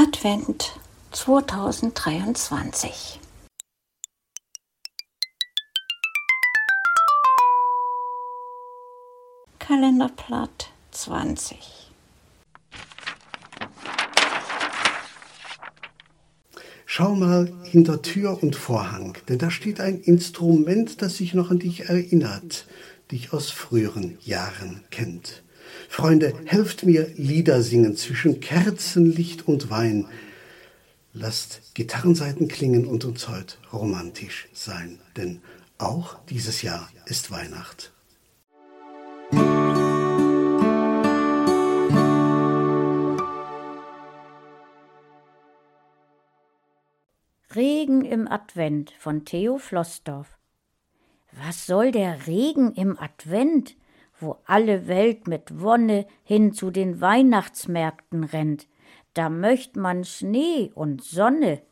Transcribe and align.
Advent 0.00 0.78
2023. 1.10 3.18
Kalenderblatt 9.58 10.70
20. 10.92 11.58
Schau 16.86 17.16
mal 17.16 17.52
hinter 17.64 18.00
Tür 18.00 18.40
und 18.40 18.54
Vorhang, 18.54 19.18
denn 19.28 19.38
da 19.38 19.50
steht 19.50 19.80
ein 19.80 20.00
Instrument, 20.00 21.02
das 21.02 21.16
sich 21.16 21.34
noch 21.34 21.50
an 21.50 21.58
dich 21.58 21.88
erinnert, 21.88 22.68
dich 23.10 23.32
aus 23.32 23.50
früheren 23.50 24.16
Jahren 24.20 24.84
kennt. 24.92 25.42
Freunde, 25.88 26.34
helft 26.44 26.84
mir 26.84 27.08
Lieder 27.16 27.62
singen 27.62 27.96
zwischen 27.96 28.40
Kerzenlicht 28.40 29.48
und 29.48 29.70
Wein. 29.70 30.06
Lasst 31.12 31.74
Gitarrenseiten 31.74 32.46
klingen 32.46 32.86
und 32.86 33.04
uns 33.04 33.26
heute 33.26 33.56
romantisch 33.72 34.48
sein, 34.52 35.00
denn 35.16 35.40
auch 35.78 36.16
dieses 36.28 36.62
Jahr 36.62 36.88
ist 37.06 37.30
Weihnacht. 37.30 37.92
Regen 47.56 48.04
im 48.04 48.28
Advent 48.28 48.92
von 48.98 49.24
Theo 49.24 49.58
Flossdorf. 49.58 50.38
Was 51.32 51.66
soll 51.66 51.90
der 51.90 52.26
Regen 52.26 52.72
im 52.74 52.98
Advent, 52.98 53.74
wo 54.20 54.36
alle 54.44 54.88
Welt 54.88 55.26
mit 55.26 55.60
Wonne 55.60 56.06
hin 56.24 56.52
zu 56.52 56.70
den 56.70 57.00
Weihnachtsmärkten 57.00 58.24
rennt? 58.24 58.66
Da 59.14 59.28
möcht 59.30 59.76
man 59.76 60.04
Schnee 60.04 60.70
und 60.74 61.02
Sonne. 61.02 61.62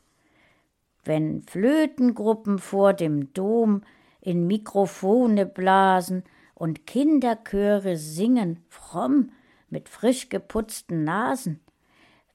Wenn 1.04 1.42
Flötengruppen 1.42 2.58
vor 2.58 2.92
dem 2.92 3.32
Dom 3.32 3.82
in 4.20 4.46
Mikrofone 4.46 5.46
blasen 5.46 6.24
und 6.54 6.86
Kinderchöre 6.86 7.96
singen, 7.96 8.64
fromm, 8.68 9.30
mit 9.68 9.88
frisch 9.88 10.28
geputzten 10.28 11.04
Nasen, 11.04 11.60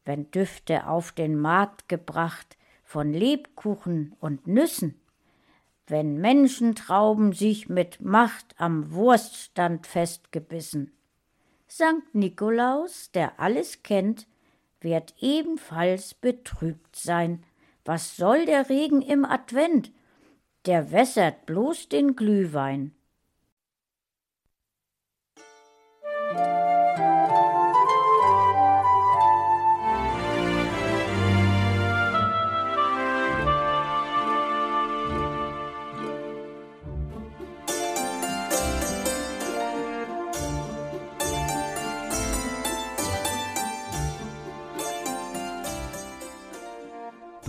wenn 0.06 0.32
Düfte 0.32 0.88
auf 0.88 1.12
den 1.12 1.38
Markt 1.38 1.90
gebracht, 1.90 2.58
von 2.84 3.12
Lebkuchen 3.12 4.16
und 4.20 4.48
Nüssen, 4.48 5.01
wenn 5.88 6.18
Menschentrauben 6.18 7.34
sich 7.34 7.70
mit 7.70 8.02
Macht 8.02 8.56
am 8.58 8.92
Wurststand 8.92 9.88
festgebissen. 9.88 10.92
Sankt 11.68 12.16
Nikolaus, 12.16 13.12
der 13.12 13.40
alles 13.40 13.84
kennt, 13.84 14.28
wird 14.80 15.14
ebenfalls 15.20 16.14
betrübt 16.14 16.96
sein. 16.96 17.44
Was 17.86 18.16
soll 18.16 18.46
der 18.46 18.70
Regen 18.70 19.02
im 19.02 19.26
Advent? 19.26 19.92
Der 20.66 20.92
wässert 20.92 21.46
bloß 21.46 21.90
den 21.90 22.16
Glühwein. 22.16 22.94